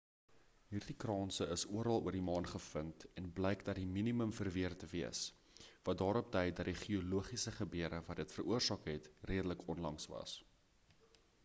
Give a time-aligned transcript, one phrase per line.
[0.69, 4.89] hierdie kranse is oral oor die maan gevind en blyk in die minimum verweer te
[4.95, 5.21] wees
[5.91, 10.37] wat daarop dui dat die geologiese gebeure wat dit veroorsaak het redelik onlangs was